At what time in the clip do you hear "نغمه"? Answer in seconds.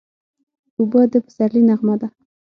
1.69-1.95